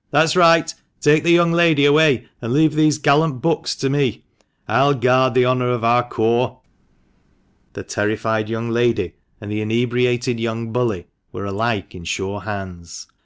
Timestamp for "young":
1.30-1.52, 8.48-8.68, 10.40-10.72